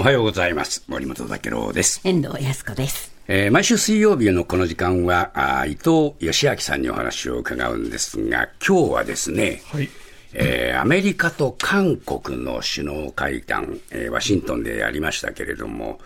[0.00, 0.82] おはようございます。
[0.88, 2.00] 森本武郎です。
[2.04, 3.12] 遠藤康子です。
[3.28, 9.90] えー毎週水曜日のこの時間は、あー伊藤義明さんにお話を伺うんですが、今日はですね、はい。
[10.32, 16.00] えーアメリカと韓国の首脳会談、えーワシントンでやりましたけれども、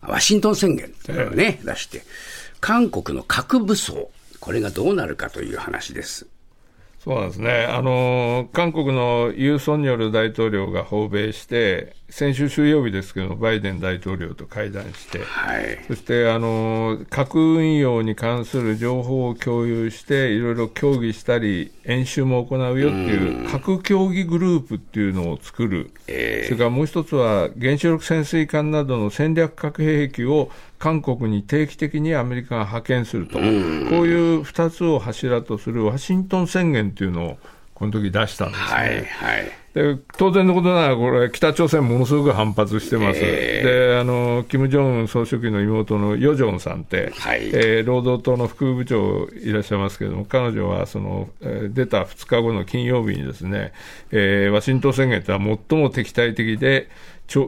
[0.00, 2.02] ワシントン宣言というのをね、出して、
[2.60, 6.28] 韓国の核武装、これがどうなるかという話です。
[7.02, 7.64] そうなんですね。
[7.64, 15.78] あの、韓国のユン・ソンニョル大統領が訪米して、先週水曜日ですけど、バイデン大統領と会談して、はい。
[15.86, 25.92] そして、あの、核運用に関する情報を共有して、いろいろ協議したり、演習も行うよっていう、核協議グループっていうのを作る。
[26.06, 37.38] えそれからもう一つは、原子力潜水艦などの戦略核兵器を韓国に定期的にアメリカが派遣すると、こういう2つを柱とするワシントン宣言というのを、
[37.74, 38.66] この時出したんですね。
[38.68, 39.52] はい、はい。
[39.74, 47.46] で当然のことながら、これ、北朝鮮、ものすごく反発してます、であの金正恩総書記の妹のヨジョンさんって、はい。
[47.52, 53.72] えー労働党の副部長いらっしゃいますけれども、彼女はその、えー出た2日後の金曜日にですね、
[54.10, 56.88] えーワシントン宣言とは最も敵対的で、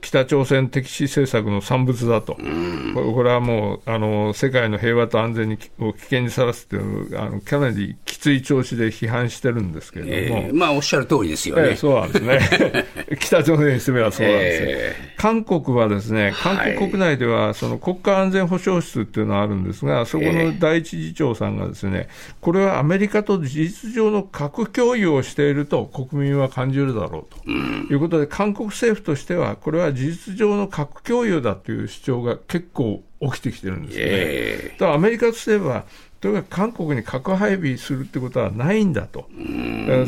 [0.00, 10.40] 北朝鮮敵視政策の産物だと、これはもうあの世界の平和と安全にを危険にさらすというあの、かなりきつい調子で批判してるんですけれども。
[10.40, 11.62] えーまあ、おっしゃる通りですよね。
[11.68, 12.86] ええそうなんですね。
[13.20, 14.68] 北朝鮮にしてみればそうなんですよ。
[14.70, 22.08] え韓国はですね、韓はい国国内ではその国家安全保障室っていうのがあるんですが、そこの第一次長さんがですね、
[22.40, 34.04] これはアメリカと事実上の核共有をしていると国民は感じるだろうということで、韓国政府としては、これは事実上の核共有だという主張が結構起きてきてるんですね。
[34.06, 35.84] えアメリカとすれば、
[36.22, 39.28] とにかく韓国に核配備するってことはないんだと、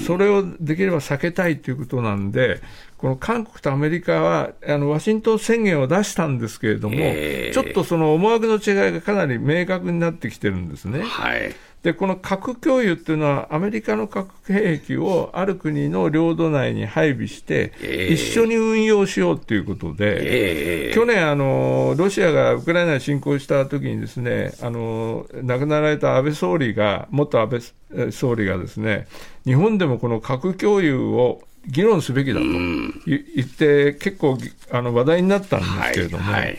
[0.06, 2.62] それをできれば避けたいということなんで、
[3.00, 11.02] この韓国とアメリカはあのワシントン宣言を出したんですけれども、ええちょっとその思惑の違いがかなり明確になってきてるんですねー。
[11.02, 11.54] はい。
[11.82, 27.60] で、この核共有っていうのは、アメリカの核兵器をある国の領土内に配備して、ええ一緒に運用しようということで、えー去年あの、ロシアがウクライナに侵攻したときにですねあの、亡くなられた安倍総理が、元安倍
[27.94, 29.06] え総理がですね、
[29.46, 34.38] 日本でもこの核共有を議論すべきだと言って、結構
[34.70, 36.24] あの話題になったんですけれども。
[36.24, 36.58] はいはい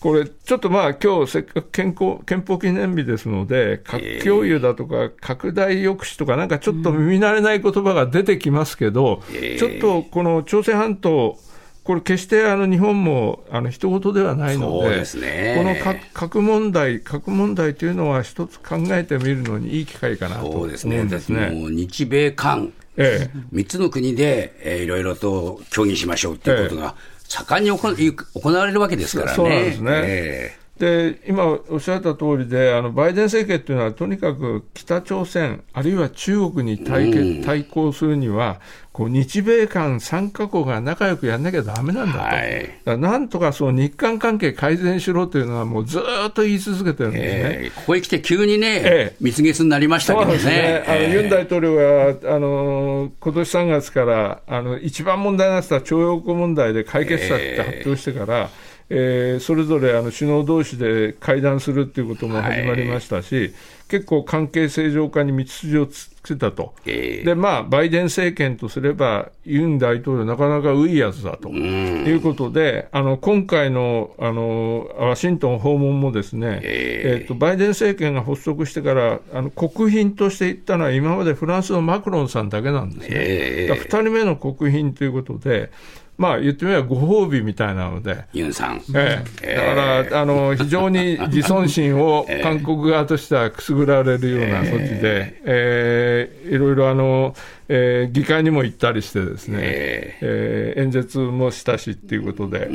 [0.00, 11.38] これ、ちょっとまあ、今日せっかく憲法憲法記念日ですので、核共有だとか、拡大抑止とか、なんかちょっと耳慣れない言葉が出てきますけど、ええちょっとこの朝鮮半島、
[11.84, 21.04] これ、決してあの日本もあの人事ではないので、そうですねこの核核問題、核問題というのは、一つ考えてみるのにいい機会かなと思うんそうですね。
[21.04, 21.50] ですね。
[21.52, 23.38] 日米韓、ええ。
[23.50, 26.94] 三つの国で、えーいろいろと協議しましょうっていうことが、
[27.28, 29.36] 盛んに行行われるわけですからね。
[29.36, 29.90] そうなんですね。
[30.04, 38.60] えで今おっしゃった通りで、あのバイデン政権というのは、とにかく北朝鮮、あるいは中国に対決対抗するには、
[38.92, 42.80] こう日米韓3カ国が仲良くやんなきゃだめなんだと、はい。
[42.84, 47.40] だなんとかその日韓関係改善しろというのは、もうずーっと言い続けてるんーですね。
[47.64, 49.16] えーここへ来て急にね、ええ。
[49.20, 50.38] 蜜月になりましたけどね。
[50.38, 58.48] ね、あのえーユン大統領があの今年3月からあの一番問題になってた徴用工問題で解決策って発表してから、えー
[58.90, 63.54] それぞれあの首脳同士で会談するっていうことも始まりましたし、
[63.88, 66.74] 結構関係正常化に道筋をつけたと。
[66.86, 71.50] えーでまあ、バイデン政権とすれば、ユン大統領、なかなかウいやつだと。
[71.50, 77.24] いうことで、あの今回のあのワシントン訪問もですね、ええ。
[77.24, 83.08] ーとバイデン政権が発足してから、あの国賓として行ったのは、今までフランスのマクロンさんだけなんですね。
[83.10, 85.70] えだから2人目の国賓ということで、
[86.20, 88.26] まあ言ってみればご褒美みたいなので。
[88.34, 88.82] ユンさん。
[88.94, 96.48] ええ、だから、あの非常に自尊心を韓国側としてはくすぐられるような措置で、ええ。
[96.50, 97.34] いろいろあの、
[97.70, 100.74] えー議会にも行ったりしてですね、ええ。
[100.76, 102.68] ー演説もしたしっていうことで、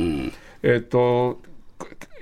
[0.64, 1.40] えっと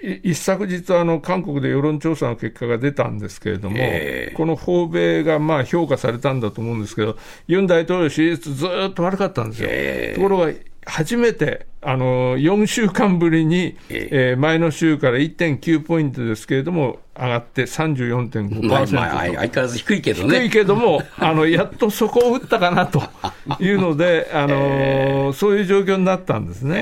[0.02, 4.34] い一昨日あの、韓国で世論調査の結果が出たんですけれども、ええ。
[4.36, 7.16] この訪米がまあ評価されたんだと思うんですけど、
[7.46, 9.68] ユン大統領支持率ずーっと悪かったんですよ。
[9.72, 10.14] ええ。
[10.14, 10.52] ところが
[10.86, 20.40] 初めてあの4週間ぶりに、ええー前の週から1.9ポイントですけれども、上がって34.5%と、まあ、まあ、相変わらず低いけどね。
[20.40, 23.02] 低いけども、あのやっとそこを打ったかなと
[23.60, 26.76] いうので、あのそういう状況になったんですね。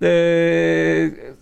[0.00, 1.34] えで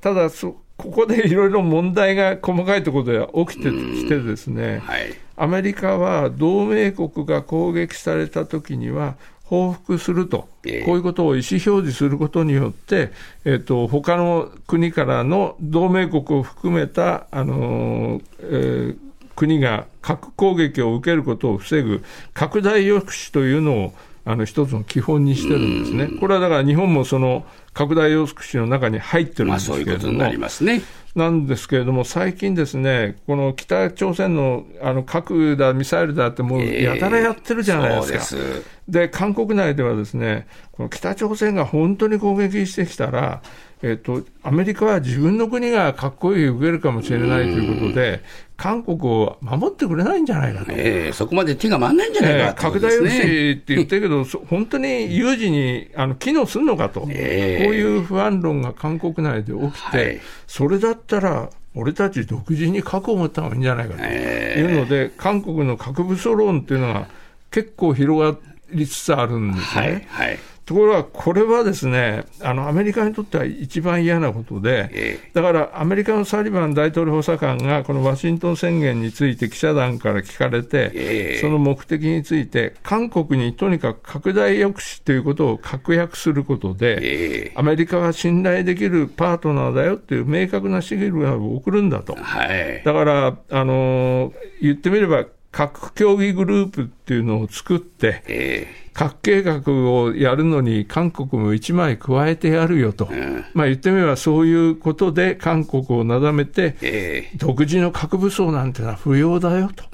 [0.00, 5.14] ただそ、ここでいろいろ問題が細かいところでは起きてきてですね、ーはい。
[5.36, 9.16] アメリカは同盟国が攻撃されたときには、
[9.46, 13.12] 報復すると、こういうことを意思表示することによって、
[13.44, 18.98] えーと、他の国からの同盟国を含めた、あのえー、
[19.36, 22.02] 国が核攻撃を受けることを防ぐ
[22.34, 23.94] 拡大抑止というのを
[24.24, 26.18] あの一つの基本にしてるんですね。
[26.18, 30.82] これはだから日本もその拡大抑止の中に入ってるんですけれども、まあ、ね、
[31.16, 38.42] なんですけれども、最近ですね、この北朝鮮のあの核だ、ミサイルだって、もうやたらやってるじゃないですか。
[38.42, 43.40] えー、で韓国内ではですね、この北朝鮮が本当に攻撃してきたら、
[43.82, 48.22] えっと、アメリカは自分の国がかっこいい受けるかもしれないということで、
[48.56, 64.02] 韓国を守ってくれないんじゃないかと、えー、そこまで手が回らないんじゃないか、拡大抑止って言ってるけど、 本当に有事にあの機能するのかと、えー、こういう不安論が韓国内で起きて、はい、それだったら、俺たち独自に核を持った方がいいんじゃないかと。
[64.02, 67.08] いうので、韓国の核武装論っていうのが
[67.50, 68.38] 結構広が
[68.72, 70.06] りつつあるんですね。
[70.08, 92.16] はいはいところが、これはですね、あの、アメリカにとっては一番嫌なことで、だからアメリカのサリバン大統領補佐官が、このワシントン宣言について記者団から聞かれて、その目的について、韓国にとにかく拡大抑止ということを確約することで、アメリカは信頼できるパートナーだよっていう明確なシグナルを送るんだと。
[92.16, 103.08] はい、だから、あの言ってみれば、核協議グループっていうのを作って、核計画をやるのに韓国も一枚加えてやるよと、
[103.54, 109.84] まあ言ってみればそういうことで韓国をなだめて、独自の核武装なんてのは不要だよと。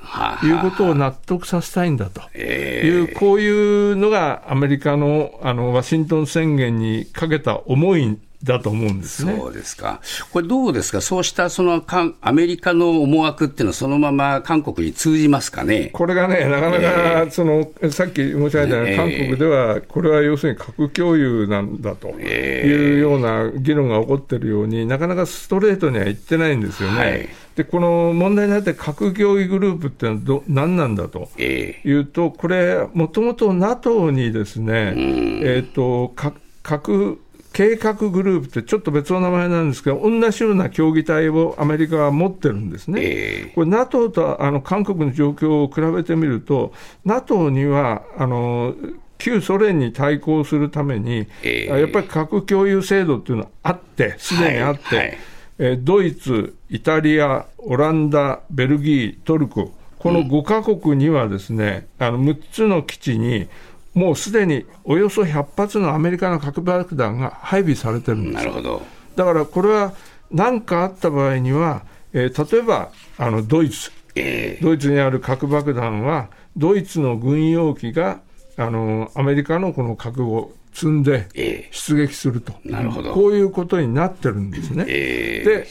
[0.44, 2.36] いうことを納得させたいんだと。
[2.36, 9.36] いう、こういうのがアメリカのあのワシントン宣言にかけた思いだと思うんですね。
[9.38, 10.00] そうですか。
[10.32, 11.00] これどうですか？
[11.00, 11.84] そうしたその
[12.20, 15.90] アメリカの思惑っていうのはそのまま韓国に通じますかね？
[15.92, 16.80] これがね、なかな
[17.24, 26.98] か、その、えー、さっき申し上げたように、韓国では、これは要するに核共有なんだというような議論が起こってるように、なかなかストレートには言ってないんですよね。
[26.98, 27.28] はい。
[27.54, 36.14] でこの問題になって核協議グループってのはど何なんだというと、これ、もともと NATO にですね、えーと
[36.62, 37.20] 核
[37.52, 43.00] 計画グループってちょっと別の名前なんですけど、同じような協議体をアメリカは持ってるんですね。
[43.02, 46.72] えー、これ、NATO とあの韓国の状況を比べてみると、
[47.04, 48.74] NATO にはあの
[49.18, 55.18] 旧ソ連に対抗するために、えー、やっぱり核共有制度っていうのはあって、すでにあって、はいはい、
[55.58, 63.48] えドイツ、イタリア、オランダ、ベルギー、トルコ、この5か国にはですね、あの6つの基地に、
[63.94, 68.34] もうすでにおよそ100発のアメリカの核爆弾が配備されてるんです。
[68.34, 68.82] なるほど。
[69.16, 69.92] だからこれは
[70.30, 78.20] 何かあった場合には、えー、例えばあのドイツ、えー、ドイツにある核爆弾は、ドイツの軍用機が
[78.56, 81.28] あのアメリカのこの核を積んで
[81.70, 83.12] 出撃すると、えー、なるほど。
[83.12, 84.86] こういうことになってるんですね。
[84.88, 85.66] えー、で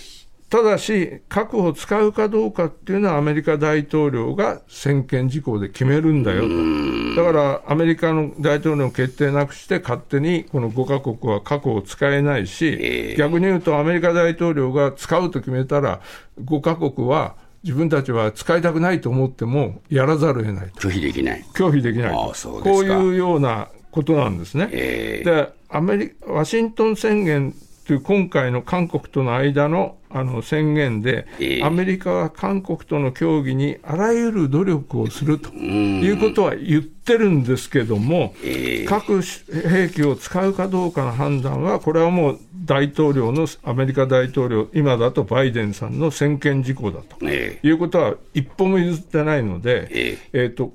[0.52, 7.24] ただし、核を使うかどうかっていうのはアメリカ大統領が専権事項で決めるんだよと。
[7.24, 16.02] だからアメリカの大統領の決定なくして勝手にこの5カ国は核を使えないし、逆に言うとアメリカ大統領が使うと決めたら
[16.44, 21.46] 5カ国は自分たちは使いたくないと思ってもやらざるを得ない拒否できない。
[21.54, 22.12] 拒否できない。
[22.12, 22.34] こ
[22.80, 24.68] ういうようなことなんですね。
[24.68, 27.56] で、アメリワシントン宣言
[27.92, 50.46] という今回の韓国との間のあの宣言で、えー、アメリカは韓国との協議にあらゆる努力をするということは言ってるんですけども、えー、核兵器を使うかどうかの判断は、これはもう大統領の、アメリカ大統領、今だとバイデンさんの専権事項だと、えー、いうことは一歩も譲ってないので、ええ。
[50.46, 50.72] ー、と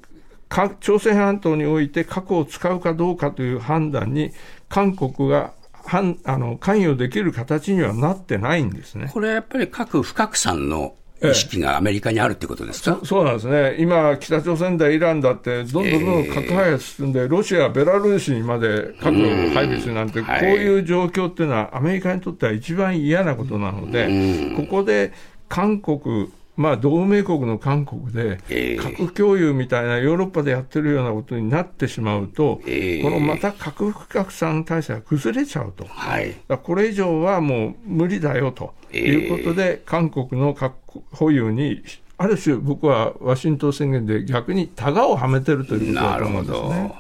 [0.81, 4.33] 朝鮮半島において核を使うかどうかという判断に、
[4.69, 5.53] 韓国が
[6.01, 9.11] んあの関与できる形にはなってないんですね。
[9.13, 19.23] これはやっぱり核不拡散の意識がアメリカにあるってことですか、ええ、そうなんですね、今、北朝鮮だ、イランだって、どんどんどん核開発進んで、ロシア、ベラルーシにまで核を
[19.55, 25.13] 配備するなんて、こういう状況っていうのは、アメリカにとっては一番嫌なことなので、ここで
[25.49, 28.39] 韓国、まあ、同盟国の韓国で、
[28.79, 40.75] 核共有みたいなヨーロッパでやってるようなことになってしまうと、このまた核不拡散体制が崩れちゃうと、はい、これ以上はもう無理だよということで、韓国の核
[41.13, 41.83] 保有に
[42.19, 46.95] ある種、僕はワシントン宣言で逆にタガをはめてるということだと思うんですね。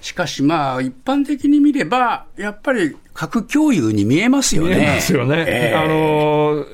[0.00, 4.76] しかしまあ、一般的に見れば、やっぱり核共有に見えますよね。
[4.76, 5.44] 見えますよね。
[5.48, 6.64] えー、あの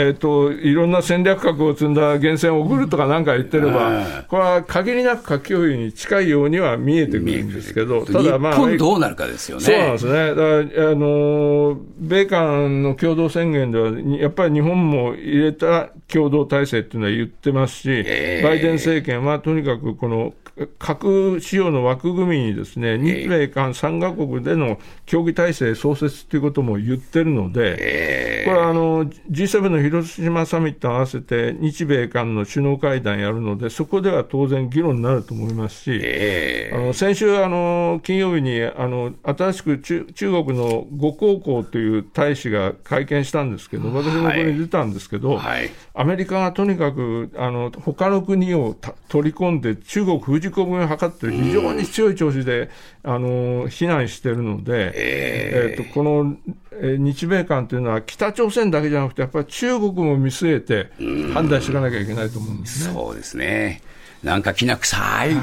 [0.00, 9.64] えーと、いろんな戦略核を積んだ源泉を送るとかなんか言ってれば、これは限りなく核共有に近いようには見えてくるんですけど、ただ、まあ、日本どうなるかですよね。
[9.64, 10.12] そうなんですね。
[10.28, 20.32] だからあの米韓の共同宣言では、やっぱり日本も入れた共同体制っていうのは言ってますし、えー、バイデン政権はとにかくこの
[20.78, 48.76] 核使用の枠組みにですね、日米韓3か国での協議体制創設ということも言ってるので、これはあの G7 の広島サミット合わせて日米韓の首脳会談やるので、そこでは当然議論になると思いますし、あの先週あの、金曜日にあの新しく中中国の呉高校という大使が会見したんですけど、私もこれに出たんですけど、はい、アメリカがとにかくあの他の国を
[49.08, 52.70] 取り込んで、中国封じ込めを図って、非常に強い調子で、
[53.02, 56.36] あの非難しているので、えー、とこの、
[56.80, 60.90] え日米韓というのは、北朝鮮だけじゃなくて、やっぱり中国も見据えて
[61.32, 62.94] 判断していかなきゃいけないと思うんですね。
[62.94, 63.82] そうですね
[64.22, 65.36] なんかきな臭い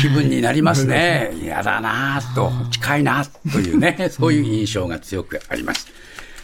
[0.00, 1.32] 気分になりますね。
[1.42, 5.88] 嫌だなと、近いなというね、そういう印象が強くあります。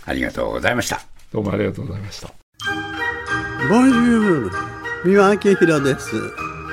[0.05, 1.03] ありがとうございました。
[1.33, 2.29] どうもありがとうございました。
[3.69, 4.51] ボンジュール、
[5.05, 6.52] 三輪明宏です。